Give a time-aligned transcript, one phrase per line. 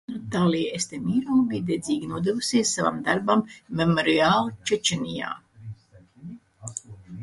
[0.11, 3.45] Natalia Estemirova bija dedzīgi nodevusies savam darbam
[3.83, 5.35] Memorial Čečenijā.